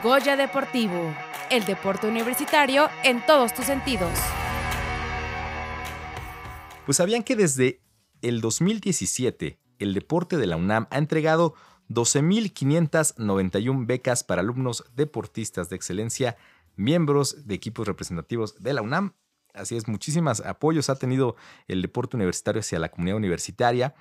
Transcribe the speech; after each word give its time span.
Goya 0.00 0.36
Deportivo, 0.36 1.12
el 1.50 1.64
deporte 1.64 2.06
universitario 2.06 2.88
en 3.02 3.20
todos 3.26 3.52
tus 3.52 3.64
sentidos. 3.64 4.12
Pues 6.86 6.98
sabían 6.98 7.24
que 7.24 7.34
desde 7.34 7.80
el 8.22 8.40
2017 8.40 9.58
el 9.80 9.94
deporte 9.94 10.36
de 10.36 10.46
la 10.46 10.56
UNAM 10.56 10.86
ha 10.90 10.98
entregado 10.98 11.54
12.591 11.88 13.86
becas 13.86 14.22
para 14.22 14.40
alumnos 14.40 14.84
deportistas 14.94 15.68
de 15.68 15.74
excelencia, 15.74 16.36
miembros 16.76 17.48
de 17.48 17.56
equipos 17.56 17.88
representativos 17.88 18.62
de 18.62 18.74
la 18.74 18.82
UNAM. 18.82 19.14
Así 19.52 19.76
es, 19.76 19.88
muchísimos 19.88 20.40
apoyos 20.42 20.90
ha 20.90 20.94
tenido 20.96 21.34
el 21.66 21.82
deporte 21.82 22.16
universitario 22.16 22.60
hacia 22.60 22.78
la 22.78 22.90
comunidad 22.90 23.16
universitaria. 23.16 23.96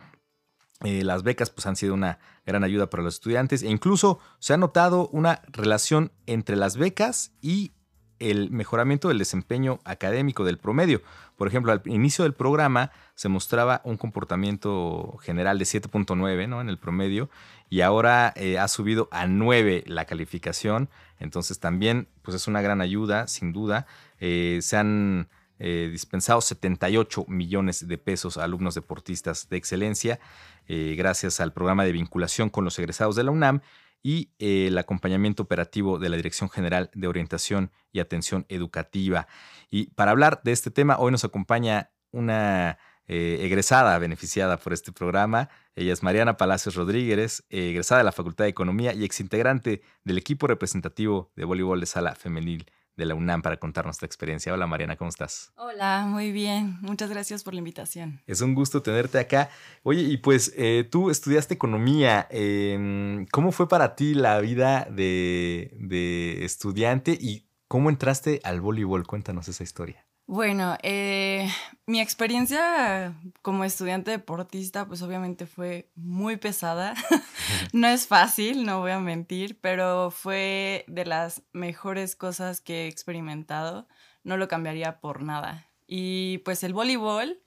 Eh, 0.83 1.03
las 1.03 1.23
becas 1.23 1.49
pues, 1.49 1.65
han 1.65 1.75
sido 1.75 1.93
una 1.93 2.19
gran 2.45 2.63
ayuda 2.63 2.89
para 2.89 3.01
los 3.03 3.15
estudiantes 3.15 3.63
e 3.63 3.67
incluso 3.67 4.19
se 4.39 4.53
ha 4.53 4.57
notado 4.57 5.07
una 5.07 5.41
relación 5.47 6.11
entre 6.27 6.55
las 6.55 6.77
becas 6.77 7.31
y 7.41 7.71
el 8.19 8.49
mejoramiento 8.51 9.07
del 9.07 9.18
desempeño 9.18 9.79
académico 9.83 10.43
del 10.43 10.57
promedio. 10.57 11.01
Por 11.35 11.47
ejemplo, 11.47 11.71
al 11.71 11.82
inicio 11.85 12.23
del 12.23 12.33
programa 12.33 12.91
se 13.15 13.29
mostraba 13.29 13.82
un 13.83 13.97
comportamiento 13.97 15.18
general 15.21 15.59
de 15.59 15.65
7.9 15.65 16.47
¿no? 16.47 16.61
en 16.61 16.69
el 16.69 16.77
promedio 16.77 17.29
y 17.69 17.82
ahora 17.82 18.33
eh, 18.35 18.57
ha 18.57 18.68
subido 18.68 19.07
a 19.11 19.27
9 19.27 19.83
la 19.87 20.05
calificación. 20.05 20.89
Entonces 21.19 21.59
también 21.59 22.07
pues 22.23 22.35
es 22.35 22.47
una 22.47 22.61
gran 22.61 22.82
ayuda, 22.82 23.27
sin 23.27 23.54
duda. 23.54 23.85
Eh, 24.19 24.59
se 24.61 24.77
han 24.77 25.27
eh, 25.60 25.89
dispensado 25.92 26.39
78 26.39 27.25
millones 27.28 27.88
de 27.88 27.97
pesos 27.97 28.38
a 28.38 28.43
alumnos 28.43 28.75
deportistas 28.75 29.50
de 29.50 29.57
excelencia 29.57 30.20
eh, 30.68 30.93
gracias 30.96 31.39
al 31.39 31.52
programa 31.52 31.83
de 31.83 31.92
vinculación 31.92 32.50
con 32.50 32.64
los 32.64 32.78
egresados 32.78 33.16
de 33.16 33.23
la 33.23 33.31
UNAM 33.31 33.61
y 34.03 34.30
eh, 34.38 34.67
el 34.67 34.78
acompañamiento 34.78 35.44
operativo 35.44 35.97
de 35.97 36.09
la 36.09 36.17
Dirección 36.17 36.50
General 36.52 36.92
de 36.94 37.08
Orientación 37.08 37.72
y 37.92 38.00
Atención 38.00 38.45
Educativa. 38.49 39.27
Y 39.72 39.88
para 39.88 40.11
hablar 40.11 40.41
de 40.44 40.52
este 40.52 40.69
tema, 40.69 40.97
hoy 40.99 41.11
nos 41.11 41.23
acompaña 41.23 41.89
una 42.11 42.77
egresada 43.09 43.97
beneficiada 43.99 44.58
por 44.58 44.73
este 44.73 44.92
programa. 44.92 45.47
Ella 45.75 45.94
es 45.94 46.03
Mariana 46.03 46.36
Palacios 46.36 46.75
Rodríguez, 46.75 47.45
egresada 47.49 47.99
de 47.99 48.03
la 48.03 48.11
Facultad 48.11 48.44
de 48.44 48.49
Economía 48.49 48.94
y 48.94 49.05
exintegrante 49.05 49.81
del 50.03 50.17
equipo 50.17 50.45
representativo 50.45 51.31
de 51.38 51.45
voleibol 51.45 51.80
de 51.80 51.86
sala 51.86 52.16
femenil 52.16 52.69
de 52.97 53.05
la 53.05 53.15
UNAM 53.15 53.41
para 53.41 53.57
contarnos 53.57 53.95
esta 53.95 54.05
experiencia. 54.05 54.53
Hola 54.53 54.67
Mariana, 54.67 54.97
¿cómo 54.97 55.09
estás? 55.09 55.53
Hola, 55.55 56.05
muy 56.07 56.31
bien. 56.31 56.77
Muchas 56.81 57.09
gracias 57.09 57.43
por 57.43 57.53
la 57.53 57.59
invitación. 57.59 58.21
Es 58.25 58.41
un 58.41 58.55
gusto 58.55 58.81
tenerte 58.81 59.19
acá. 59.19 59.49
Oye, 59.83 60.01
y 60.01 60.17
pues 60.17 60.51
eh, 60.57 60.87
tú 60.89 61.09
estudiaste 61.09 61.53
economía. 61.53 62.27
Em, 62.31 63.27
¿Cómo 63.27 63.51
fue 63.51 63.69
para 63.69 63.95
ti 63.95 64.15
la 64.15 64.39
vida 64.39 64.87
de, 64.89 65.77
de 65.79 66.43
estudiante 66.43 67.17
y 67.19 67.47
cómo 67.67 67.89
entraste 67.89 68.41
al 68.43 68.59
voleibol? 68.59 69.05
Cuéntanos 69.05 69.47
esa 69.47 69.63
historia. 69.63 70.06
Bueno, 70.28 70.78
eh, 70.83 71.50
mi 71.86 72.02
experiencia 72.02 73.17
como 73.42 73.64
estudiante 73.64 74.11
deportista, 74.11 74.86
pues 74.86 75.02
obviamente 75.02 75.45
fue 75.45 75.89
muy 75.95 76.36
pesada. 76.36 76.95
no 77.72 77.88
es 77.88 78.08
fácil, 78.08 78.66
no 78.66 78.81
voy 78.81 78.92
a 78.92 79.00
mentir, 79.00 79.58
pero 79.61 80.11
fue 80.11 80.83
de 80.89 81.05
las 81.05 81.44
mejores 81.53 82.17
cosas 82.17 82.59
que 82.59 82.83
he 82.83 82.88
experimentado. 82.89 83.88
No 84.25 84.36
lo 84.36 84.50
cambiaría 84.50 85.00
por 85.00 85.23
nada. 85.23 85.70
Y 85.88 86.39
pues 86.39 86.61
el 86.64 86.73
voleibol, 86.73 87.39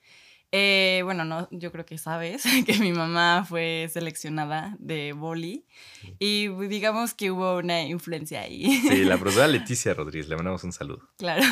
eh, 0.51 1.03
bueno, 1.05 1.27
no, 1.27 1.49
yo 1.51 1.71
creo 1.73 1.85
que 1.85 1.99
sabes 1.99 2.43
que 2.67 2.79
mi 2.79 2.93
mamá 2.93 3.45
fue 3.47 3.91
seleccionada 3.93 4.75
de 4.79 5.13
boli 5.13 5.67
y 6.19 6.49
digamos 6.49 7.13
que 7.13 7.31
hubo 7.31 7.59
una 7.59 7.83
influencia 7.83 8.41
ahí. 8.41 8.81
Sí, 8.89 9.05
la 9.05 9.17
profesora 9.19 9.49
Leticia 9.49 9.93
Rodríguez, 9.93 10.31
le 10.31 10.37
mandamos 10.37 10.65
un 10.65 10.73
saludo. 10.73 11.11
Claro. 11.19 11.43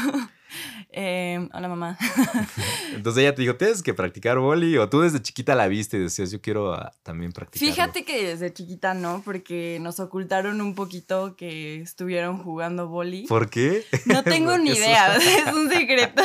Eh, 0.91 1.49
hola 1.53 1.69
mamá. 1.69 1.99
Entonces 2.95 3.23
ella 3.23 3.35
te 3.35 3.43
dijo, 3.43 3.57
tienes 3.57 3.83
que 3.83 3.95
practicar 3.95 4.39
boli 4.39 4.77
o 4.79 4.89
tú 4.89 5.01
desde 5.01 5.21
chiquita 5.21 5.55
la 5.55 5.69
viste 5.69 5.97
y 5.97 6.01
decías, 6.01 6.31
yo 6.31 6.41
quiero 6.41 6.75
ah, 6.75 6.93
también 7.03 7.33
practicar. 7.33 7.69
Fíjate 7.69 8.05
que 8.05 8.25
desde 8.25 8.53
chiquita 8.53 8.95
no, 8.95 9.23
porque 9.25 9.79
nos 9.81 10.01
ocultaron 10.01 10.61
un 10.61 10.75
poquito 10.75 11.37
que 11.37 11.81
estuvieron 11.81 12.39
jugando 12.39 12.89
boli. 12.89 13.27
¿Por 13.27 13.51
qué? 13.51 13.85
No 14.07 14.23
tengo 14.25 14.57
ni 14.59 14.71
idea, 14.71 15.17
es 15.17 15.53
un 15.53 15.69
secreto 15.71 16.23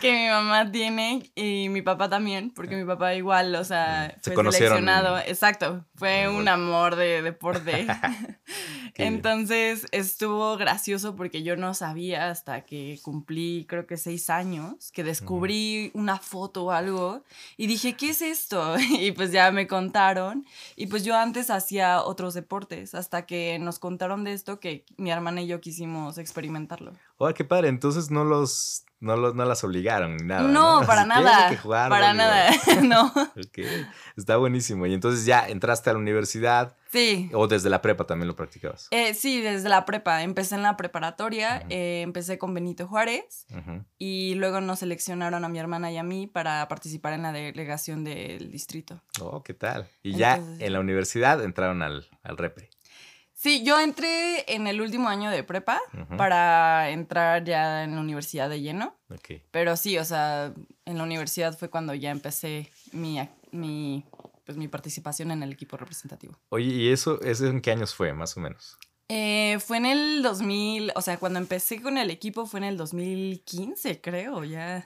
que 0.00 0.12
mi 0.12 0.28
mamá 0.28 0.70
tiene 0.70 1.30
y 1.34 1.68
mi 1.68 1.82
papá 1.82 2.08
también, 2.08 2.50
porque 2.50 2.76
mi 2.76 2.84
papá 2.84 3.14
igual, 3.14 3.54
o 3.54 3.64
sea, 3.64 4.16
Se 4.22 4.32
fue 4.32 4.52
seleccionado. 4.52 5.18
Exacto, 5.18 5.84
fue 5.94 6.28
un 6.28 6.48
amor 6.48 6.96
de 6.96 7.22
deporte. 7.22 7.86
Entonces 8.94 9.86
estuvo 9.92 10.56
gracioso 10.56 11.16
porque 11.16 11.42
yo 11.42 11.56
no 11.56 11.74
sabía 11.74 12.30
hasta 12.30 12.62
que 12.62 12.77
cumplí 13.02 13.66
creo 13.68 13.86
que 13.86 13.96
seis 13.96 14.30
años, 14.30 14.90
que 14.92 15.04
descubrí 15.04 15.90
una 15.94 16.18
foto 16.18 16.66
o 16.66 16.70
algo 16.70 17.22
y 17.56 17.66
dije, 17.66 17.94
¿qué 17.94 18.10
es 18.10 18.22
esto? 18.22 18.76
Y 18.98 19.12
pues 19.12 19.32
ya 19.32 19.50
me 19.52 19.66
contaron 19.66 20.44
y 20.76 20.86
pues 20.88 21.04
yo 21.04 21.16
antes 21.16 21.50
hacía 21.50 22.02
otros 22.02 22.34
deportes 22.34 22.94
hasta 22.94 23.26
que 23.26 23.58
nos 23.58 23.78
contaron 23.78 24.24
de 24.24 24.32
esto 24.32 24.60
que 24.60 24.84
mi 24.96 25.10
hermana 25.10 25.42
y 25.42 25.46
yo 25.46 25.60
quisimos 25.60 26.18
experimentarlo. 26.18 26.92
¡Oh, 27.18 27.32
qué 27.32 27.44
padre! 27.44 27.68
Entonces 27.68 28.10
no 28.10 28.24
los 28.24 28.84
no, 29.00 29.16
no 29.16 29.44
las 29.44 29.62
obligaron 29.64 30.16
ni 30.16 30.24
nada. 30.24 30.48
No, 30.48 30.82
para 30.86 31.04
nada. 31.04 31.50
para 31.88 32.14
nada, 32.14 32.50
no. 32.82 33.12
Está 34.16 34.36
buenísimo. 34.36 34.86
Y 34.86 34.94
entonces 34.94 35.24
ya 35.24 35.48
entraste 35.48 35.90
a 35.90 35.92
la 35.92 35.98
universidad. 35.98 36.76
Sí. 36.90 37.30
¿O 37.34 37.46
desde 37.46 37.68
la 37.68 37.82
prepa 37.82 38.04
también 38.06 38.28
lo 38.28 38.34
practicabas? 38.34 38.88
Eh, 38.90 39.12
sí, 39.14 39.40
desde 39.42 39.68
la 39.68 39.84
prepa. 39.84 40.22
Empecé 40.22 40.54
en 40.54 40.62
la 40.62 40.76
preparatoria, 40.76 41.64
eh, 41.68 42.00
empecé 42.02 42.38
con 42.38 42.54
Benito 42.54 42.88
Juárez 42.88 43.46
y 43.98 44.34
luego 44.36 44.60
nos 44.62 44.78
seleccionaron 44.78 45.44
a 45.44 45.48
mi 45.48 45.58
hermana 45.58 45.92
y 45.92 45.98
a 45.98 46.02
mí 46.02 46.26
para 46.26 46.66
participar 46.66 47.12
en 47.12 47.22
la 47.22 47.32
delegación 47.32 48.04
del 48.04 48.50
distrito. 48.50 49.02
Oh, 49.20 49.42
¿qué 49.42 49.52
tal? 49.52 49.88
Y 50.02 50.14
ya 50.14 50.36
en 50.36 50.72
la 50.72 50.80
universidad 50.80 51.44
entraron 51.44 51.82
al, 51.82 52.08
al 52.22 52.38
repre. 52.38 52.70
Sí, 53.38 53.62
yo 53.64 53.78
entré 53.78 54.52
en 54.52 54.66
el 54.66 54.80
último 54.80 55.08
año 55.08 55.30
de 55.30 55.44
prepa 55.44 55.80
para 56.16 56.90
entrar 56.90 57.44
ya 57.44 57.84
en 57.84 57.94
la 57.94 58.00
universidad 58.00 58.50
de 58.50 58.60
lleno. 58.60 58.96
Pero 59.52 59.76
sí, 59.76 59.96
o 59.96 60.04
sea, 60.04 60.52
en 60.84 60.98
la 60.98 61.04
universidad 61.04 61.56
fue 61.56 61.70
cuando 61.70 61.94
ya 61.94 62.10
empecé 62.10 62.68
mi, 62.90 63.20
mi, 63.52 64.04
pues, 64.44 64.58
mi 64.58 64.66
participación 64.66 65.30
en 65.30 65.44
el 65.44 65.52
equipo 65.52 65.76
representativo. 65.76 66.36
Oye, 66.48 66.66
¿y 66.66 66.88
eso, 66.90 67.20
eso 67.22 67.46
en 67.46 67.60
qué 67.60 67.70
años 67.70 67.94
fue, 67.94 68.12
más 68.12 68.36
o 68.36 68.40
menos? 68.40 68.76
Eh, 69.10 69.58
fue 69.60 69.78
en 69.78 69.86
el 69.86 70.22
2000, 70.22 70.92
o 70.94 71.00
sea, 71.00 71.16
cuando 71.16 71.38
empecé 71.38 71.80
con 71.80 71.96
el 71.96 72.10
equipo 72.10 72.44
fue 72.44 72.60
en 72.60 72.64
el 72.64 72.76
2015, 72.76 74.02
creo, 74.02 74.44
ya. 74.44 74.84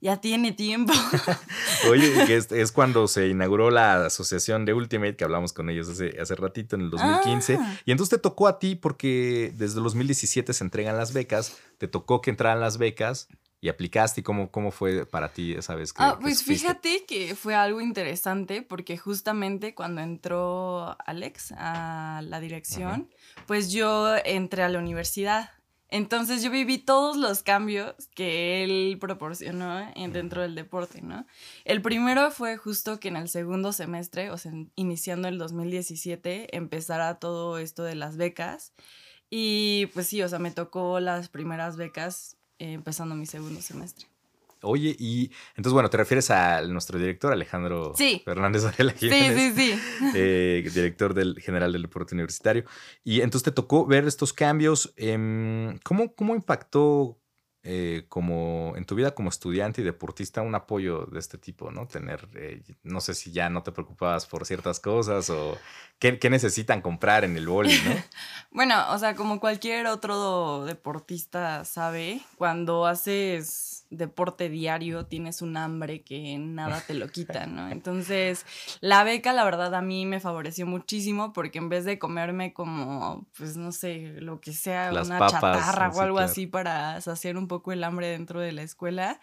Ya 0.00 0.20
tiene 0.20 0.52
tiempo. 0.52 0.92
Oye, 1.90 2.24
que 2.26 2.36
es, 2.36 2.70
cuando 2.70 3.08
se 3.08 3.26
inauguró 3.26 3.72
la 3.72 4.06
asociación 4.06 4.64
de 4.64 4.74
Ultimate, 4.74 5.16
que 5.16 5.24
hablamos 5.24 5.52
con 5.52 5.70
ellos 5.70 5.88
hace, 5.88 6.16
hace 6.20 6.36
ratito, 6.36 6.76
en 6.76 6.82
el 6.82 6.90
2015. 6.90 7.56
Ah. 7.60 7.80
Y 7.84 7.90
entonces 7.90 8.16
te 8.16 8.22
tocó 8.22 8.46
a 8.46 8.60
ti, 8.60 8.76
porque 8.76 9.52
desde 9.56 9.78
el 9.78 9.82
2017 9.82 10.52
se 10.52 10.62
entregan 10.62 10.96
las 10.96 11.12
becas, 11.12 11.56
te 11.78 11.88
tocó 11.88 12.20
que 12.20 12.30
entraran 12.30 12.60
las 12.60 12.78
becas 12.78 13.26
y 13.60 13.68
aplicaste 13.68 14.20
y 14.20 14.24
cómo, 14.24 14.50
cómo 14.50 14.70
fue 14.70 15.04
para 15.04 15.32
ti 15.32 15.52
esa 15.52 15.74
vez 15.74 15.92
que... 15.92 16.02
Ah, 16.02 16.18
pues 16.20 16.44
fíjate 16.44 17.04
que 17.06 17.34
fue 17.34 17.54
algo 17.54 17.80
interesante 17.80 18.62
porque 18.62 18.96
justamente 18.96 19.74
cuando 19.74 20.00
entró 20.00 20.96
Alex 21.04 21.52
a 21.56 22.20
la 22.24 22.40
dirección, 22.40 23.10
pues 23.46 23.72
yo 23.72 24.16
entré 24.24 24.62
a 24.62 24.68
la 24.68 24.78
universidad. 24.78 25.50
Entonces 25.90 26.42
yo 26.42 26.50
viví 26.50 26.78
todos 26.78 27.16
los 27.16 27.42
cambios 27.42 27.94
que 28.14 28.62
él 28.62 28.98
proporcionó 29.00 29.90
dentro 29.94 30.42
del 30.42 30.54
deporte, 30.54 31.00
¿no? 31.00 31.26
El 31.64 31.80
primero 31.80 32.30
fue 32.30 32.58
justo 32.58 33.00
que 33.00 33.08
en 33.08 33.16
el 33.16 33.28
segundo 33.28 33.72
semestre, 33.72 34.30
o 34.30 34.36
sea, 34.36 34.52
iniciando 34.76 35.28
el 35.28 35.38
2017, 35.38 36.54
empezara 36.54 37.18
todo 37.18 37.58
esto 37.58 37.84
de 37.84 37.94
las 37.94 38.18
becas. 38.18 38.74
Y 39.30 39.86
pues 39.94 40.06
sí, 40.06 40.22
o 40.22 40.28
sea, 40.28 40.38
me 40.38 40.50
tocó 40.50 41.00
las 41.00 41.30
primeras 41.30 41.76
becas 41.76 42.37
eh, 42.58 42.72
empezando 42.72 43.14
mi 43.14 43.26
segundo 43.26 43.60
semestre. 43.60 44.06
Oye, 44.62 44.96
y 44.98 45.30
entonces, 45.50 45.72
bueno, 45.72 45.88
te 45.88 45.96
refieres 45.96 46.30
a 46.30 46.62
nuestro 46.62 46.98
director, 46.98 47.32
Alejandro 47.32 47.94
Fernández 48.24 48.64
Varela 48.64 48.92
Sí, 48.96 49.08
sí, 49.08 49.52
sí. 49.54 49.80
Eh, 50.14 50.68
director 50.74 51.14
del 51.14 51.40
general 51.40 51.72
del 51.72 51.82
deporte 51.82 52.14
universitario. 52.14 52.64
Y 53.04 53.20
entonces 53.20 53.44
te 53.44 53.52
tocó 53.52 53.86
ver 53.86 54.06
estos 54.06 54.32
cambios. 54.32 54.92
Em, 54.96 55.78
¿cómo, 55.84 56.12
¿Cómo 56.14 56.34
impactó 56.34 57.18
eh, 57.70 58.06
como 58.08 58.72
en 58.76 58.86
tu 58.86 58.94
vida 58.94 59.10
como 59.10 59.28
estudiante 59.28 59.82
y 59.82 59.84
deportista 59.84 60.40
un 60.40 60.54
apoyo 60.54 61.04
de 61.04 61.18
este 61.18 61.36
tipo, 61.36 61.70
¿no? 61.70 61.86
Tener, 61.86 62.26
no 62.82 63.02
sé 63.02 63.12
si 63.12 63.30
ya 63.30 63.50
no 63.50 63.62
te 63.62 63.72
preocupabas 63.72 64.24
por 64.24 64.46
ciertas 64.46 64.80
cosas 64.80 65.28
o 65.28 65.58
qué, 65.98 66.18
qué 66.18 66.30
necesitan 66.30 66.80
comprar 66.80 67.24
en 67.24 67.36
el 67.36 67.46
boli, 67.46 67.78
¿no? 67.84 67.94
bueno, 68.52 68.90
o 68.90 68.96
sea, 68.96 69.14
como 69.14 69.38
cualquier 69.38 69.86
otro 69.86 70.64
deportista 70.64 71.66
sabe, 71.66 72.22
cuando 72.38 72.86
haces 72.86 73.77
deporte 73.90 74.48
diario, 74.48 75.06
tienes 75.06 75.40
un 75.42 75.56
hambre 75.56 76.02
que 76.02 76.36
nada 76.38 76.80
te 76.86 76.94
lo 76.94 77.08
quita, 77.08 77.46
¿no? 77.46 77.68
Entonces, 77.68 78.44
la 78.80 79.04
beca, 79.04 79.32
la 79.32 79.44
verdad, 79.44 79.74
a 79.74 79.82
mí 79.82 80.06
me 80.06 80.20
favoreció 80.20 80.66
muchísimo 80.66 81.32
porque 81.32 81.58
en 81.58 81.68
vez 81.68 81.84
de 81.84 81.98
comerme 81.98 82.52
como, 82.52 83.26
pues 83.36 83.56
no 83.56 83.72
sé, 83.72 84.20
lo 84.20 84.40
que 84.40 84.52
sea, 84.52 84.90
una 84.92 85.26
chatarra 85.26 85.90
o 85.90 86.00
algo 86.00 86.18
así 86.18 86.46
para 86.46 87.00
saciar 87.00 87.36
un 87.36 87.48
poco 87.48 87.72
el 87.72 87.84
hambre 87.84 88.08
dentro 88.08 88.40
de 88.40 88.52
la 88.52 88.62
escuela, 88.62 89.20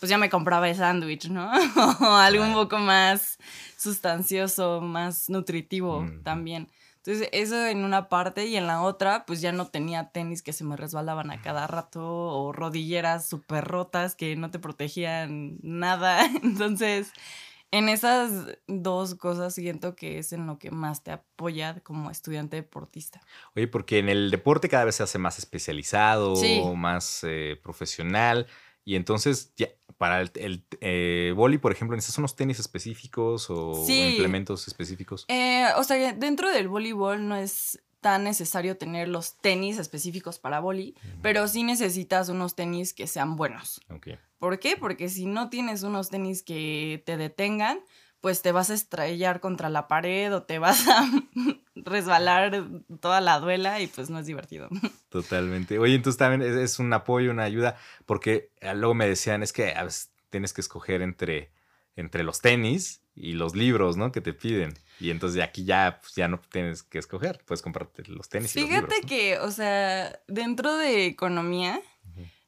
pues 0.00 0.10
ya 0.10 0.18
me 0.18 0.30
compraba 0.30 0.68
el 0.68 0.76
sándwich, 0.76 1.28
¿no? 1.28 1.50
o 1.50 1.50
algo 2.16 2.44
un 2.44 2.54
poco 2.54 2.78
más 2.78 3.38
sustancioso, 3.76 4.80
más 4.80 5.28
nutritivo 5.28 6.06
también. 6.22 6.68
Entonces, 7.08 7.30
eso 7.32 7.66
en 7.66 7.84
una 7.84 8.10
parte 8.10 8.44
y 8.44 8.56
en 8.56 8.66
la 8.66 8.82
otra, 8.82 9.24
pues 9.24 9.40
ya 9.40 9.50
no 9.50 9.66
tenía 9.68 10.10
tenis 10.10 10.42
que 10.42 10.52
se 10.52 10.62
me 10.62 10.76
resbalaban 10.76 11.30
a 11.30 11.40
cada 11.40 11.66
rato 11.66 12.04
o 12.04 12.52
rodilleras 12.52 13.26
súper 13.26 13.64
rotas 13.64 14.14
que 14.14 14.36
no 14.36 14.50
te 14.50 14.58
protegían 14.58 15.56
nada. 15.62 16.26
Entonces, 16.42 17.10
en 17.70 17.88
esas 17.88 18.58
dos 18.66 19.14
cosas 19.14 19.54
siento 19.54 19.96
que 19.96 20.18
es 20.18 20.34
en 20.34 20.46
lo 20.46 20.58
que 20.58 20.70
más 20.70 21.02
te 21.02 21.12
apoya 21.12 21.80
como 21.80 22.10
estudiante 22.10 22.56
deportista. 22.56 23.22
Oye, 23.56 23.68
porque 23.68 24.00
en 24.00 24.10
el 24.10 24.30
deporte 24.30 24.68
cada 24.68 24.84
vez 24.84 24.96
se 24.96 25.02
hace 25.02 25.16
más 25.16 25.38
especializado, 25.38 26.34
más 26.76 27.20
eh, 27.22 27.58
profesional. 27.62 28.48
Y 28.84 28.96
entonces, 28.96 29.54
ya, 29.56 29.68
para 29.98 30.20
el, 30.20 30.30
el 30.36 30.64
eh, 30.80 31.32
boli, 31.36 31.58
por 31.58 31.72
ejemplo, 31.72 31.96
¿necesitas 31.96 32.18
unos 32.18 32.36
tenis 32.36 32.60
específicos 32.60 33.50
o, 33.50 33.84
implementos 33.88 34.68
específicos? 34.68 35.24
Eh, 35.28 35.66
o 35.76 35.84
sea, 35.84 36.12
dentro 36.12 36.50
del 36.50 36.68
voleibol 36.68 37.28
no 37.28 37.36
es 37.36 37.82
tan 38.00 38.22
necesario 38.22 38.76
tener 38.76 39.08
los 39.08 39.36
tenis 39.38 39.76
específicos 39.78 40.38
para 40.38 40.60
boli, 40.60 40.94
pero 41.20 41.48
sí 41.48 41.64
necesitas 41.64 42.28
unos 42.28 42.54
tenis 42.54 42.94
que 42.94 43.08
sean 43.08 43.34
buenos. 43.34 43.80
¿Por 44.38 44.60
qué? 44.60 44.76
Porque 44.76 45.08
si 45.08 45.26
no 45.26 45.50
tienes 45.50 45.82
unos 45.82 46.08
tenis 46.08 46.44
que 46.44 47.02
te 47.04 47.16
detengan, 47.16 47.80
pues 48.20 48.42
te 48.42 48.52
vas 48.52 48.70
a 48.70 48.74
estrellar 48.74 49.40
contra 49.40 49.68
la 49.68 49.86
pared 49.88 50.34
o 50.34 50.42
te 50.42 50.58
vas 50.58 50.88
a 50.88 51.08
resbalar 51.74 52.66
toda 53.00 53.20
la 53.20 53.38
duela 53.38 53.80
y 53.80 53.86
pues 53.86 54.10
no 54.10 54.18
es 54.18 54.26
divertido. 54.26 54.68
Totalmente. 55.08 55.78
Oye, 55.78 55.94
entonces 55.94 56.18
también 56.18 56.58
es, 56.58 56.78
un 56.78 56.92
apoyo, 56.92 57.30
una 57.30 57.44
ayuda, 57.44 57.76
porque 58.06 58.50
ah, 58.62 58.74
luego 58.74 58.94
me 58.94 59.08
decían, 59.08 59.42
es 59.42 59.52
que 59.52 59.72
a 59.72 59.84
veces 59.84 60.10
tienes 60.30 60.52
que 60.52 60.60
escoger 60.60 61.02
entre, 61.02 61.52
entre 61.96 62.24
los 62.24 62.40
tenis 62.40 63.02
y 63.14 63.32
los 63.32 63.54
libros, 63.54 63.96
¿no? 63.96 64.12
Que 64.12 64.20
te 64.20 64.32
piden. 64.32 64.74
Y 65.00 65.10
entonces 65.10 65.42
aquí 65.42 65.64
ya, 65.64 65.98
pues, 66.00 66.14
ya 66.14 66.28
no 66.28 66.40
tienes 66.40 66.82
que 66.82 66.98
escoger, 66.98 67.42
puedes 67.44 67.62
comprarte 67.62 68.02
los 68.06 68.28
tenis. 68.28 68.52
Fíjate 68.52 68.70
y 68.70 68.80
los 68.80 68.90
libros, 68.90 69.06
que, 69.06 69.38
o 69.38 69.50
sea, 69.50 70.20
dentro 70.26 70.76
de 70.76 71.06
economía, 71.06 71.80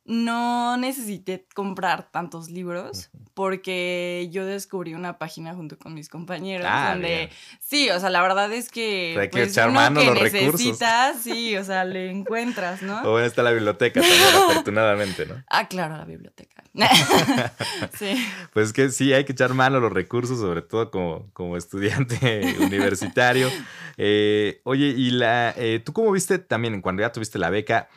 no 0.04 0.76
necesité 0.76 1.46
comprar 1.54 2.10
tantos 2.10 2.50
libros 2.50 3.10
porque 3.34 4.28
yo 4.32 4.44
descubrí 4.46 4.94
una 4.94 5.18
página 5.18 5.54
junto 5.54 5.78
con 5.78 5.94
mis 5.94 6.08
compañeros 6.08 6.66
ah, 6.68 6.92
donde 6.92 7.30
sí, 7.60 7.90
o 7.90 8.00
sea, 8.00 8.10
la 8.10 8.22
verdad 8.22 8.52
es 8.52 8.70
que 8.70 9.16
hay 9.18 9.28
que 9.28 9.42
pues, 9.42 9.52
echar 9.52 9.70
mano 9.70 10.02
los 10.02 10.14
necesitas, 10.20 11.22
sí, 11.22 11.56
o 11.56 11.64
sea, 11.64 11.84
le 11.84 12.10
encuentras, 12.10 12.82
¿no? 12.82 13.02
O 13.02 13.12
bueno, 13.12 13.26
está 13.26 13.42
la 13.42 13.52
biblioteca 13.52 14.00
también, 14.00 14.22
afortunadamente, 14.50 15.26
¿no? 15.26 15.42
Ah, 15.48 15.68
claro, 15.68 15.96
la 15.96 16.04
biblioteca. 16.04 16.64
sí. 17.98 18.14
Pues 18.52 18.72
que 18.72 18.90
sí, 18.90 19.12
hay 19.12 19.24
que 19.24 19.32
echar 19.32 19.54
mano 19.54 19.78
a 19.78 19.80
los 19.80 19.92
recursos, 19.92 20.38
sobre 20.38 20.62
todo 20.62 20.90
como, 20.90 21.30
como 21.32 21.56
estudiante 21.56 22.56
universitario. 22.60 23.48
Eh, 23.96 24.60
oye, 24.64 24.86
y 24.86 25.10
la, 25.10 25.54
eh, 25.56 25.80
¿tú 25.84 25.92
cómo 25.92 26.12
viste 26.12 26.38
también 26.38 26.80
cuando 26.80 27.02
ya 27.02 27.12
tuviste 27.12 27.38
la 27.38 27.50
beca? 27.50 27.88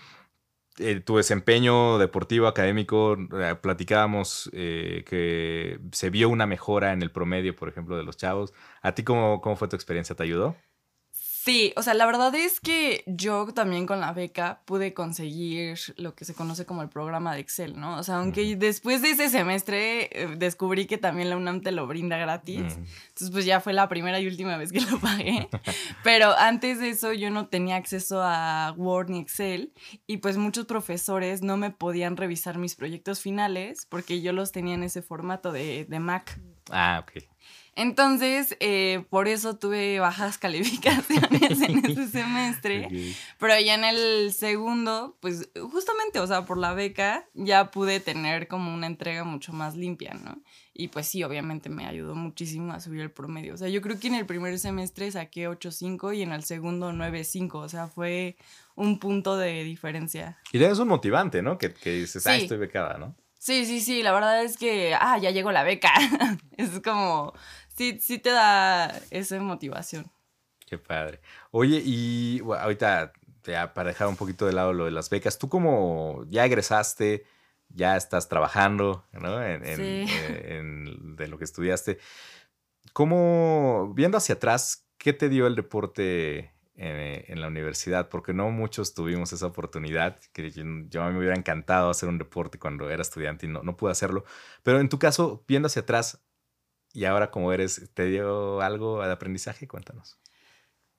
Eh, 0.80 1.02
tu 1.02 1.18
desempeño 1.18 2.00
deportivo, 2.00 2.48
académico, 2.48 3.16
eh, 3.40 3.56
platicábamos 3.62 4.50
eh, 4.54 5.04
que 5.08 5.80
se 5.92 6.10
vio 6.10 6.30
una 6.30 6.48
mejora 6.48 6.94
en 6.94 7.04
el 7.04 7.12
promedio, 7.12 7.56
por 7.56 7.70
ejemplo, 7.70 7.96
de 7.96 8.04
los 8.04 8.18
chavos. 8.18 8.54
¿A 8.81 8.94
ti 8.96 9.04
cómo, 9.04 9.40
cómo 9.42 9.56
fue 9.56 9.68
tu 9.68 9.75
experiencia? 9.75 10.16
¿Te 10.16 10.24
ayudó? 10.24 10.56
Sí, 11.44 11.74
o 11.75 11.84
sea, 11.84 11.94
la 11.94 12.06
verdad 12.06 12.34
es 12.36 12.62
que 12.62 13.04
yo 13.06 13.48
también 13.54 13.86
con 13.86 14.00
la 14.00 14.13
beca 14.13 14.62
pude 14.63 14.94
conseguir 14.94 15.78
lo 15.98 16.16
que 16.16 16.24
se 16.24 16.34
conoce 16.34 16.66
como 16.66 16.81
el 16.84 16.88
programa 16.88 17.36
de 17.36 17.42
Excel, 17.42 17.78
¿no? 17.78 17.98
O 17.98 18.04
sea, 18.04 18.19
aunque 18.19 18.56
después 18.56 19.01
de 19.01 19.10
ese 19.10 19.30
semestre 19.30 20.04
eh, 20.13 20.36
descubrí 20.38 20.86
que 20.86 20.98
también 20.98 21.30
la 21.30 21.36
UNAM 21.36 21.60
te 21.60 21.74
lo 21.74 21.86
brinda 21.86 22.16
gratis, 22.16 22.78
entonces 22.78 23.30
pues 23.30 23.44
ya 23.44 23.60
fue 23.60 23.74
la 23.74 23.90
primera 23.90 24.22
y 24.22 24.28
última 24.28 24.56
vez 24.56 24.72
que 24.72 24.80
lo 24.80 24.98
pagué, 25.01 25.50
pero 26.06 26.31
antes 26.31 26.80
de 26.80 26.92
eso 26.92 27.12
yo 27.12 27.30
no 27.30 27.48
tenía 27.48 27.75
acceso 27.75 28.22
a 28.24 28.74
Word 28.78 29.10
ni 29.10 29.19
Excel 29.19 29.74
y 30.07 30.19
pues 30.19 30.38
muchos 30.38 30.66
profesores 30.66 31.42
no 31.42 31.57
me 31.57 31.72
podían 31.72 32.16
revisar 32.16 32.57
mis 32.57 32.75
proyectos 32.75 33.19
finales 33.19 33.86
porque 33.89 34.22
yo 34.22 34.31
los 34.31 34.54
tenía 34.54 34.75
en 34.75 34.84
ese 34.84 35.01
formato 35.01 35.51
de, 35.51 35.84
de 35.89 36.00
Mac. 36.00 36.39
Ah, 36.72 37.04
ok. 37.04 37.32
Entonces, 37.75 38.56
eh, 38.60 39.04
por 39.10 39.28
eso 39.28 39.56
tuve 39.56 40.00
bajas 40.00 40.38
calificaciones 40.40 41.62
en 41.62 41.86
ese 41.86 42.08
semestre. 42.08 42.90
Pero 43.40 43.60
ya 43.60 43.75
en 43.75 43.84
el 43.84 44.34
segundo, 44.34 45.18
pues 45.20 45.50
justamente, 45.72 46.20
o 46.20 46.28
sea, 46.28 46.46
por 46.46 46.58
la 46.58 46.74
beca, 46.74 47.25
ya 47.34 47.72
pude 47.72 48.00
tener 48.00 48.48
como 48.48 48.74
una 48.74 48.88
entrega 48.88 49.24
mucho 49.24 49.54
más 49.54 49.75
limpia, 49.75 50.14
¿no? 50.14 50.42
Y 50.75 50.88
pues 50.88 51.08
sí, 51.08 51.24
obviamente 51.24 51.70
me 51.70 51.86
ayudó 51.86 52.16
muchísimo 52.16 52.74
a 52.74 52.80
subir 52.80 53.02
el 53.02 53.12
promedio. 53.12 53.54
O 53.54 53.58
sea, 53.58 53.70
yo 53.70 53.81
creo 53.81 54.00
que 54.00 54.08
en 54.08 54.16
el 54.16 54.25
primer 54.25 54.58
semestre 54.58 55.12
saqué 55.12 55.48
8.5 55.48 56.16
y 56.16 56.24
en 56.24 56.31
el 56.31 56.44
segundo 56.44 56.92
9.5. 56.92 57.56
O 57.56 57.70
sea, 57.70 57.88
fue 57.88 58.38
un 58.75 58.98
punto 58.98 59.38
de 59.38 59.64
diferencia. 59.64 60.40
Y 60.52 60.64
es 60.64 60.80
un 60.80 60.88
motivante, 60.88 61.44
¿no? 61.44 61.60
Que, 61.60 61.74
que 61.74 61.92
dices, 61.92 62.25
ah, 62.25 62.36
estoy 62.36 62.58
becada, 62.58 62.98
¿no? 62.98 63.16
Sí, 63.44 63.66
sí, 63.66 63.81
sí, 63.81 64.04
la 64.04 64.13
verdad 64.13 64.42
es 64.42 64.56
que, 64.56 64.95
ah, 64.98 65.18
ya 65.18 65.30
llegó 65.30 65.51
la 65.51 65.63
beca. 65.63 65.92
es 66.57 66.80
como, 66.80 67.34
sí, 67.75 68.00
sí 68.00 68.18
te 68.18 68.30
da 68.30 69.01
esa 69.12 69.38
motivación. 69.42 70.10
Qué 70.66 70.78
padre. 70.78 71.19
Oye, 71.51 71.81
y 71.84 72.40
ahorita, 72.40 73.12
para 73.74 73.90
dejar 73.90 74.07
un 74.07 74.16
poquito 74.16 74.45
de 74.45 74.54
lado 74.54 74.72
lo 74.72 74.86
de 74.86 74.92
las 74.92 75.10
becas, 75.10 75.38
tú 75.40 75.50
como 75.50 76.24
ya 76.30 76.45
egresaste, 76.45 77.25
ya 77.68 77.98
estás 77.98 78.30
trabajando, 78.30 79.06
¿no? 79.12 79.44
En, 79.44 79.62
eh, 79.66 80.62
de 81.18 81.28
lo 81.28 81.38
que 81.38 81.44
estudiaste. 81.44 82.00
¿Cómo, 82.94 83.92
viendo 83.94 84.19
hacia 84.19 84.36
atrás, 84.36 84.88
qué 84.98 85.12
te 85.12 85.28
dio 85.28 85.48
el 85.48 85.57
deporte 85.57 86.52
eh, 86.75 87.25
en, 87.28 87.42
la 87.42 87.48
universidad, 87.48 88.10
porque 88.10 88.34
no 88.34 88.50
muchos 88.50 88.94
tuvimos 88.94 89.31
esa 89.34 89.46
oportunidad, 89.46 90.20
que 90.34 90.50
yo, 90.52 90.64
mí 90.64 90.90
me 90.90 91.18
hubiera 91.18 91.36
encantado 91.36 91.90
hacer 91.90 92.10
un 92.10 92.18
deporte 92.18 92.58
cuando 92.60 92.90
era 92.90 93.02
estudiante 93.02 93.46
y 93.46 93.50
no, 93.50 93.62
no 93.64 93.78
pude 93.78 93.92
hacerlo, 93.92 94.24
pero 94.64 94.80
en 94.80 94.90
tu 94.90 94.98
caso, 95.00 95.44
viendo 95.48 95.68
hacia 95.68 95.84
atrás 95.84 96.24
y 96.94 97.06
ahora 97.06 97.31
como 97.31 97.52
eres, 97.52 97.92
¿te 97.94 98.06
dio 98.06 98.62
algo 98.62 99.04
de 99.04 99.12
aprendizaje? 99.12 99.68
Cuéntanos. 99.68 100.20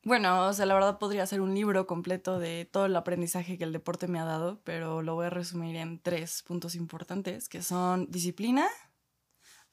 Bueno, 0.05 0.49
o 0.49 0.53
sea, 0.53 0.67
la 0.67 0.75
verdad 0.75 0.99
podría 0.99 1.25
ser 1.26 1.41
un 1.41 1.55
libro 1.55 1.87
completo 1.87 2.38
de 2.38 2.69
todo 2.71 2.87
el 2.87 2.94
aprendizaje 2.94 3.57
que 3.57 3.64
el 3.64 3.73
deporte 3.73 4.07
me 4.07 4.21
ha 4.21 4.25
dado, 4.25 4.61
pero 4.62 5.00
lo 5.00 5.14
voy 5.14 5.26
a 5.26 5.31
resumir 5.31 5.76
en 5.76 5.99
tres 5.99 6.43
puntos 6.43 6.75
importantes, 6.75 7.49
que 7.49 7.62
son 7.62 8.11
disciplina, 8.11 8.66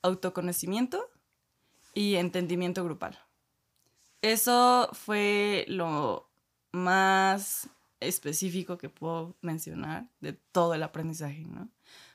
autoconocimiento 0.01 1.05
y 1.93 2.15
entendimiento 2.15 2.84
grupal. 2.86 3.20
Eso 4.21 4.89
fue 4.93 5.65
lo 5.67 6.29
más 6.71 7.69
específico 7.99 8.77
que 8.77 8.89
puedo 8.89 9.35
mencionar 9.41 10.09
de 10.19 10.33
todo 10.33 10.73
el 10.73 10.83
aprendizaje, 10.83 11.43
¿no? 11.45 11.69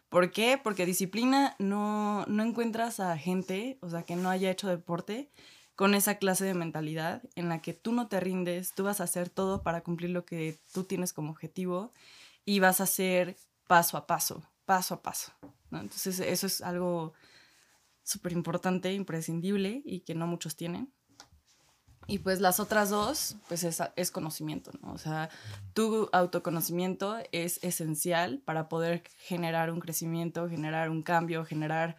¿Por 0.09 0.31
qué? 0.31 0.59
Porque 0.63 0.87
disciplina 0.87 1.57
no, 1.59 2.25
no 2.27 2.43
encuentras 2.43 3.01
a 3.01 3.17
gente, 3.19 3.79
o 3.83 3.91
sea, 3.91 4.05
que 4.05 4.17
no 4.17 4.31
haya 4.31 4.51
hecho 4.51 4.69
deporte 4.69 5.31
con 5.75 5.95
esa 5.95 6.17
clase 6.17 6.45
de 6.45 6.55
mentalidad 6.55 7.23
en 7.35 7.49
la 7.49 7.61
que 7.61 7.75
tú 7.75 7.93
no 7.93 8.09
te 8.09 8.21
rindes, 8.21 8.73
tú 8.75 8.85
vas 8.85 9.01
a 9.01 9.05
hacer 9.05 9.29
todo 9.29 9.63
para 9.63 9.83
cumplir 9.83 10.11
lo 10.11 10.25
que 10.25 10.59
tú 10.73 10.85
tienes 10.85 11.13
como 11.13 11.31
objetivo 11.33 11.93
y 12.45 12.61
vas 12.61 12.81
a 12.81 12.85
hacer 12.85 13.37
paso 13.67 13.97
a 13.97 14.07
paso, 14.07 14.43
paso 14.65 14.95
a 14.95 15.03
paso. 15.03 15.33
Entonces 15.71 16.21
eso 16.21 16.47
es 16.47 16.63
algo 16.63 17.13
súper 18.03 18.33
importante, 18.33 18.95
imprescindible 18.95 19.83
y 19.85 20.01
que 20.01 20.15
no 20.15 20.27
muchos 20.27 20.57
tienen. 20.57 20.93
Y 22.09 22.21
pues 22.21 22.41
las 22.41 22.61
otras 22.61 22.91
dos, 22.91 23.37
pues 23.49 23.65
es, 23.65 23.83
es, 23.97 24.11
conocimiento, 24.13 24.71
¿no? 24.81 24.93
O 24.93 24.99
sea, 24.99 25.29
tu 25.75 26.09
autoconocimiento 26.13 27.17
es 27.33 27.59
esencial 27.65 28.41
para 28.45 28.69
poder 28.69 29.03
generar 29.19 29.73
un 29.73 29.81
crecimiento, 29.81 30.49
generar 30.49 30.89
un 30.89 31.03
cambio, 31.03 31.45
generar 31.45 31.97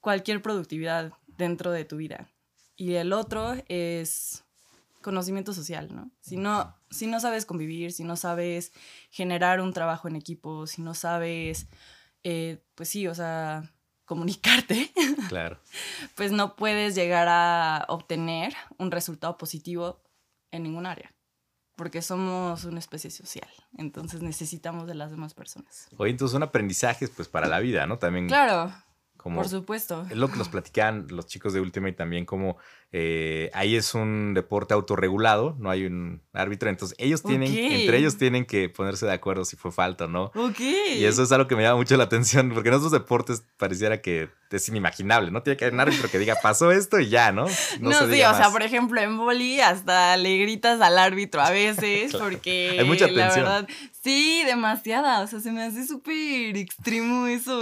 cualquier 0.00 0.42
productividad 0.42 1.12
dentro 1.26 1.70
de 1.70 1.84
tu 1.84 1.96
vida. 1.96 2.28
Y 2.76 2.94
el 2.94 3.12
otro 3.12 3.54
es 3.68 4.42
conocimiento 5.00 5.52
social, 5.52 5.94
¿no? 5.94 6.10
Si 6.20 6.36
no, 6.36 6.74
si 6.90 7.06
no 7.06 7.20
sabes 7.20 7.46
convivir, 7.46 7.92
si 7.92 8.04
no 8.04 8.16
sabes 8.16 8.72
generar 9.10 9.60
un 9.60 9.72
trabajo 9.72 10.08
en 10.08 10.16
equipo, 10.16 10.66
si 10.66 10.82
no 10.82 10.94
sabes, 10.94 11.66
eh, 12.24 12.62
pues 12.74 12.88
sí, 12.88 13.06
o 13.06 13.14
sea, 13.14 13.70
comunicarte, 14.04 14.92
claro. 15.28 15.58
pues 16.14 16.32
no 16.32 16.56
puedes 16.56 16.94
llegar 16.94 17.28
a 17.28 17.84
obtener 17.88 18.54
un 18.78 18.90
resultado 18.90 19.36
positivo 19.38 20.02
en 20.50 20.64
ningún 20.64 20.86
área. 20.86 21.12
porque 21.76 22.02
somos 22.02 22.64
una 22.64 22.78
especie 22.78 23.10
social, 23.10 23.48
entonces 23.78 24.22
necesitamos 24.22 24.86
de 24.86 24.94
las 24.94 25.10
demás 25.10 25.34
personas. 25.34 25.88
Oye, 25.96 26.10
entonces 26.10 26.32
son 26.32 26.42
aprendizajes 26.42 27.10
pues 27.10 27.28
para 27.28 27.48
la 27.48 27.60
vida, 27.60 27.86
¿no? 27.86 27.98
También. 27.98 28.28
Claro. 28.28 28.72
por 29.16 29.48
supuesto. 29.48 30.06
Es 30.10 30.16
lo 30.16 30.28
que 30.28 30.36
nos 30.36 30.48
platican 30.48 31.06
los 31.08 31.26
chicos 31.26 31.54
de 31.54 31.60
Ultimate 31.60 31.94
también, 31.94 32.26
como 32.26 32.58
eh, 32.94 33.50
ahí 33.54 33.74
es 33.74 33.94
un 33.94 34.34
deporte 34.34 34.74
autorregulado, 34.74 35.56
no 35.58 35.70
hay 35.70 35.86
un 35.86 36.20
árbitro, 36.34 36.68
entonces 36.68 36.94
ellos 36.98 37.22
tienen, 37.22 37.50
entre 37.50 37.96
ellos 37.96 38.18
tienen 38.18 38.44
que 38.44 38.68
ponerse 38.68 39.06
de 39.06 39.12
acuerdo 39.12 39.46
si 39.46 39.56
fue 39.56 39.72
falta 39.72 40.04
o 40.04 40.08
no. 40.08 40.24
Ok. 40.34 40.60
Y 40.60 41.04
eso 41.04 41.22
es 41.22 41.32
algo 41.32 41.48
que 41.48 41.56
me 41.56 41.62
llama 41.62 41.76
mucho 41.76 41.96
la 41.96 42.04
atención, 42.04 42.50
porque 42.52 42.68
en 42.68 42.74
otros 42.74 42.92
deportes 42.92 43.44
pareciera 43.56 44.02
que 44.02 44.28
es 44.50 44.68
inimaginable, 44.68 45.30
¿no? 45.30 45.42
Tiene 45.42 45.56
que 45.56 45.64
haber 45.64 45.72
un 45.72 45.80
árbitro 45.80 46.10
que 46.10 46.18
diga, 46.18 46.36
pasó 46.42 46.70
esto 46.70 47.00
y 47.00 47.08
ya, 47.08 47.32
¿no? 47.32 47.46
No, 47.80 47.92
sí, 48.06 48.22
o 48.22 48.34
sea, 48.34 48.50
por 48.50 48.62
ejemplo, 48.62 49.00
en 49.00 49.16
boli 49.16 49.60
hasta 49.60 50.18
le 50.18 50.36
gritas 50.36 50.78
al 50.82 50.98
árbitro 50.98 51.40
a 51.40 51.50
veces, 51.50 52.14
porque 52.18 52.76
hay 52.78 52.84
mucha 52.84 53.06
tensión. 53.06 53.26
la 53.26 53.34
verdad, 53.34 53.68
sí, 54.02 54.42
demasiada, 54.44 55.22
o 55.22 55.26
sea, 55.26 55.40
se 55.40 55.50
me 55.50 55.62
hace 55.62 55.86
súper 55.86 56.58
extremo 56.58 57.26
eso, 57.26 57.56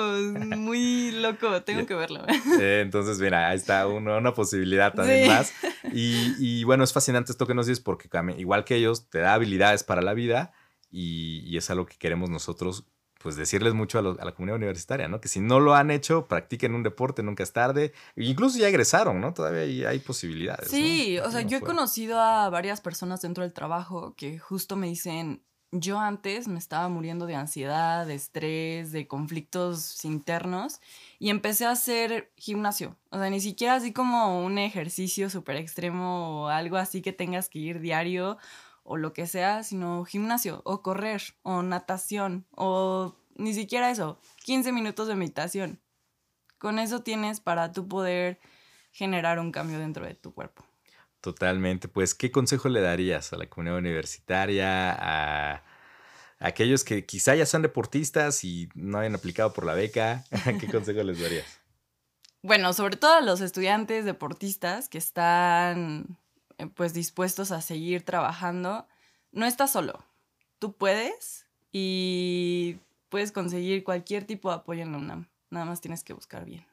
muy 0.57 1.13
loco, 1.13 1.63
tengo 1.63 1.87
que 1.87 1.95
verlo. 1.95 2.25
Eh, 2.61 2.81
entonces, 2.83 3.21
mira, 3.21 3.51
ahí 3.51 3.57
está 3.57 3.87
una 3.87 4.35
posibilidad 4.35 4.93
también 4.95 5.20
más. 5.27 5.53
Y, 5.93 6.65
bueno, 6.65 6.85
es 6.85 6.93
fascinante 6.93 7.33
esto 7.33 7.47
que 7.47 7.55
nos 7.55 7.67
dices 7.67 7.83
porque 7.83 8.09
igual 8.39 8.65
que 8.65 8.77
ellos, 8.77 9.09
te 9.11 9.19
da 9.19 9.35
habilidades 9.35 9.85
para 9.85 10.03
la 10.03 10.15
vida 10.15 10.53
y, 10.91 11.57
es 11.57 11.71
algo 11.71 11.87
que 11.87 11.97
queremos 11.97 12.31
nosotros 12.31 12.85
pues 13.23 13.37
decirles 13.37 13.75
mucho 13.75 13.99
a, 13.99 14.03
la 14.03 14.33
comunidad 14.33 14.57
universitaria, 14.57 15.07
¿no? 15.07 15.21
Que 15.21 15.29
si 15.29 15.41
no 15.41 15.61
lo 15.61 15.75
han 15.75 15.91
hecho, 15.91 16.27
practiquen 16.27 16.75
un 16.75 16.83
deporte, 16.83 17.23
nunca 17.23 17.43
es 17.43 17.53
tarde. 17.53 17.93
Incluso 18.17 18.59
ya 18.59 18.69
egresaron, 18.69 19.21
¿no? 19.21 19.35
Todavía 19.35 19.91
hay, 19.91 19.99
posibilidades. 19.99 20.71
Sí, 20.71 21.19
o 21.19 21.31
sea, 21.31 21.43
yo 21.43 21.59
he 21.59 21.61
conocido 21.61 22.19
a 22.19 22.49
varias 22.49 22.81
personas 22.81 23.21
dentro 23.21 23.45
del 23.45 23.53
trabajo 23.53 24.15
que 24.17 24.39
justo 24.39 24.75
me 24.75 24.87
dicen, 24.87 25.43
yo 25.73 26.01
antes 26.01 26.49
me 26.49 26.59
estaba 26.59 26.89
muriendo 26.89 27.27
de 27.27 27.37
ansiedad, 27.37 28.07
de 28.07 28.15
estrés, 28.15 28.93
de 28.93 29.07
conflictos 29.07 30.05
internos 30.05 30.81
y 31.19 31.31
empecé 31.31 31.67
a 31.67 31.73
hacer 31.73 32.33
gimnasio. 32.37 32.97
O 33.11 33.19
sea, 33.19 33.31
ni 33.31 33.41
siquiera 33.41 33.75
así 33.75 33.93
como 33.93 34.45
un 34.45 34.59
ejercicio 34.59 35.31
súper 35.31 35.57
extremo 35.57 36.45
o 36.45 36.49
algo 36.49 36.77
así 36.77 37.03
que 37.03 37.13
tengas 37.13 37.49
que 37.49 37.61
ir 37.61 37.81
diario 37.81 38.39
o 38.83 38.97
lo 38.97 39.13
que 39.13 39.27
sea, 39.27 39.63
sino 39.63 40.05
gimnasio 40.05 40.63
o 40.65 40.83
correr 40.83 41.23
o 41.43 41.63
natación 41.63 42.47
o 42.57 43.15
ni 43.37 43.55
siquiera 43.55 43.91
eso, 43.91 44.21
15 44.45 44.73
minutos 44.73 45.09
de 45.09 45.15
meditación. 45.15 45.81
Con 46.59 46.79
eso 46.79 47.03
tienes 47.03 47.41
para 47.41 47.73
tú 47.73 47.89
poder 47.89 48.41
generar 48.93 49.39
un 49.39 49.53
cambio 49.53 49.79
dentro 49.79 50.05
de 50.05 50.15
tu 50.15 50.35
cuerpo. 50.35 50.70
Totalmente. 51.21 51.89
Pues, 51.89 52.15
¿qué 52.15 52.31
consejo 52.31 52.69
le 52.69 52.81
darías 52.81 53.33
a 53.33 53.37
la 53.37 53.47
comunidad 53.49 53.79
universitaria, 53.79 54.93
a, 54.93 55.63
aquellos 56.39 56.83
que 56.83 57.05
quizá 57.05 57.35
ya 57.35 57.45
son 57.45 57.63
deportistas 57.63 58.43
y 58.45 58.71
no 58.75 58.99
hayan 58.99 59.15
aplicado 59.15 59.53
por 59.53 59.67
la 59.67 59.75
beca? 59.75 60.25
¿Qué 60.61 60.67
consejo 60.67 61.03
les 61.03 61.21
darías? 61.21 61.61
Bueno, 62.43 62.73
sobre 62.73 62.97
todo 62.97 63.15
a 63.15 63.21
los 63.21 63.43
estudiantes 63.43 64.07
deportistas 64.07 64.89
que 64.89 64.97
están 64.97 66.19
eh, 66.57 66.67
pues 66.75 66.95
dispuestos 66.95 67.53
a 67.53 67.61
seguir 67.61 68.03
trabajando, 68.03 68.87
no 69.33 69.45
estás 69.45 69.73
solo. 69.73 70.03
Tú 70.59 70.73
puedes 70.73 71.47
y 71.71 72.79
puedes 73.11 73.31
conseguir 73.31 73.85
cualquier 73.85 74.25
tipo 74.25 74.49
de 74.49 74.57
apoyo 74.57 74.83
en 74.83 74.93
la 74.93 74.99
UNAM. 74.99 75.29
Nada 75.51 75.67
más 75.67 75.83
tienes 75.83 76.03
que 76.03 76.15
buscar 76.15 76.47
bien. 76.47 76.70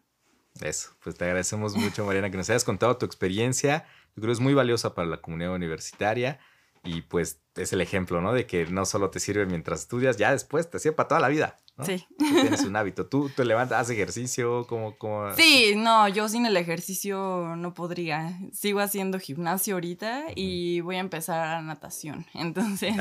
Eso, 0.61 0.91
pues 1.03 1.15
te 1.15 1.25
agradecemos 1.25 1.75
mucho, 1.75 2.05
Mariana, 2.05 2.29
que 2.29 2.37
nos 2.37 2.49
hayas 2.49 2.63
contado 2.63 2.97
tu 2.97 3.05
experiencia 3.05 3.85
yo 4.17 4.21
creo 4.21 4.31
que 4.31 4.37
es 4.37 4.39
muy 4.39 4.55
valiosa 4.55 4.95
para 4.95 5.07
la 5.07 5.17
comunidad 5.17 5.53
universitaria 5.53 6.39
y 6.83 7.03
pues 7.03 7.39
es 7.55 7.71
el 7.71 7.81
ejemplo, 7.81 8.19
¿no? 8.19 8.33
De 8.33 8.47
que 8.47 8.65
no 8.65 8.83
solo 8.85 9.11
te 9.11 9.19
sirve 9.19 9.45
mientras 9.45 9.81
estudias, 9.81 10.17
ya 10.17 10.31
después 10.31 10.71
te 10.71 10.79
sirve 10.79 10.95
para 10.95 11.07
toda 11.07 11.21
la 11.21 11.27
vida. 11.27 11.55
¿no? 11.77 11.85
Sí. 11.85 12.03
tienes 12.17 12.63
un 12.63 12.75
hábito. 12.75 13.05
¿Tú 13.05 13.29
te 13.29 13.45
levantas, 13.45 13.81
haces 13.81 13.95
ejercicio? 13.95 14.65
¿Cómo, 14.65 14.97
cómo... 14.97 15.31
Sí, 15.35 15.73
no, 15.75 16.07
yo 16.07 16.27
sin 16.29 16.47
el 16.47 16.57
ejercicio 16.57 17.55
no 17.55 17.75
podría. 17.75 18.39
Sigo 18.53 18.79
haciendo 18.79 19.19
gimnasio 19.19 19.75
ahorita 19.75 20.25
y 20.33 20.79
voy 20.81 20.95
a 20.95 21.01
empezar 21.01 21.39
a 21.39 21.61
natación. 21.61 22.25
Entonces, 22.33 22.95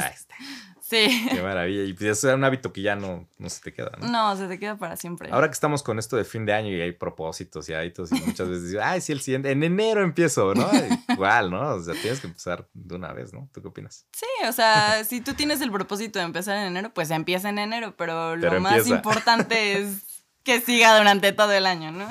Sí. 0.88 1.28
Qué 1.32 1.42
maravilla. 1.42 1.82
Y 1.82 1.94
pues 1.94 2.10
eso 2.10 2.28
es 2.28 2.34
un 2.36 2.44
hábito 2.44 2.72
que 2.72 2.80
ya 2.80 2.94
no, 2.94 3.28
no 3.38 3.50
se 3.50 3.60
te 3.60 3.74
queda, 3.74 3.90
¿no? 3.98 4.06
No, 4.06 4.36
se 4.36 4.46
te 4.46 4.56
queda 4.60 4.76
para 4.76 4.96
siempre. 4.96 5.30
Ahora 5.32 5.48
que 5.48 5.54
estamos 5.54 5.82
con 5.82 5.98
esto 5.98 6.16
de 6.16 6.24
fin 6.24 6.46
de 6.46 6.52
año 6.52 6.68
y 6.70 6.80
hay 6.80 6.92
propósitos 6.92 7.68
y 7.68 7.74
hábitos, 7.74 8.12
y 8.12 8.20
muchas 8.20 8.48
veces 8.48 8.70
digo, 8.70 8.82
ay, 8.84 9.00
sí, 9.00 9.10
el 9.10 9.20
siguiente, 9.20 9.50
en 9.50 9.64
enero 9.64 10.04
empiezo, 10.04 10.54
¿no? 10.54 10.70
Igual, 11.08 11.50
¿no? 11.50 11.74
O 11.74 11.82
sea, 11.82 11.94
tienes 11.94 12.20
que 12.20 12.28
empezar 12.28 12.68
de 12.72 12.94
una 12.94 13.12
vez, 13.12 13.32
¿no? 13.32 13.50
¿Tú 13.52 13.62
qué 13.62 13.68
opinas? 13.68 14.06
Sí, 14.12 14.26
o 14.48 14.52
sea, 14.52 15.02
si 15.02 15.20
tú 15.20 15.34
tienes 15.34 15.60
el 15.60 15.72
propósito 15.72 16.20
de 16.20 16.24
empezar 16.24 16.56
en 16.56 16.68
enero, 16.68 16.94
pues 16.94 17.10
empieza 17.10 17.48
en 17.48 17.58
enero, 17.58 17.96
pero 17.96 18.36
lo 18.36 18.60
más 18.60 18.86
importante 18.86 19.80
es 19.80 20.04
que 20.44 20.60
siga 20.60 20.96
durante 20.96 21.32
todo 21.32 21.50
el 21.50 21.66
año, 21.66 21.90
¿no? 21.90 22.08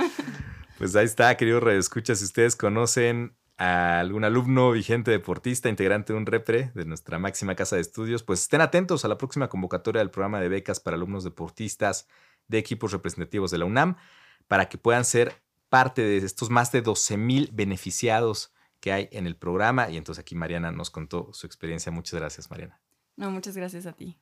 Pues 0.77 0.93
ahí 0.97 1.05
está, 1.05 1.37
queridos 1.37 1.63
redescuchas. 1.63 2.19
Si 2.19 2.25
ustedes 2.25 2.57
conocen 2.57 3.37
a 3.57 3.99
algún 3.99 4.23
alumno 4.23 4.71
vigente 4.71 5.11
deportista, 5.11 5.69
integrante 5.69 6.13
de 6.13 6.19
un 6.19 6.25
repre 6.25 6.71
de 6.75 6.85
nuestra 6.85 7.19
máxima 7.19 7.55
casa 7.55 7.75
de 7.75 7.81
estudios, 7.81 8.23
pues 8.23 8.41
estén 8.41 8.61
atentos 8.61 9.05
a 9.05 9.07
la 9.07 9.17
próxima 9.17 9.47
convocatoria 9.47 9.99
del 9.99 10.11
programa 10.11 10.41
de 10.41 10.49
becas 10.49 10.79
para 10.79 10.97
alumnos 10.97 11.23
deportistas 11.23 12.07
de 12.47 12.57
equipos 12.57 12.91
representativos 12.91 13.51
de 13.51 13.57
la 13.57 13.65
UNAM 13.65 13.95
para 14.47 14.69
que 14.69 14.77
puedan 14.77 15.05
ser 15.05 15.41
parte 15.69 16.01
de 16.01 16.17
estos 16.17 16.49
más 16.49 16.71
de 16.71 16.81
12 16.81 17.17
mil 17.17 17.49
beneficiados 17.53 18.53
que 18.79 18.91
hay 18.91 19.09
en 19.11 19.25
el 19.25 19.35
programa. 19.35 19.89
Y 19.89 19.97
entonces 19.97 20.21
aquí 20.21 20.35
Mariana 20.35 20.71
nos 20.71 20.89
contó 20.89 21.29
su 21.33 21.47
experiencia. 21.47 21.91
Muchas 21.91 22.19
gracias, 22.19 22.49
Mariana. 22.49 22.79
No, 23.15 23.31
muchas 23.31 23.55
gracias 23.55 23.85
a 23.85 23.93
ti. 23.93 24.17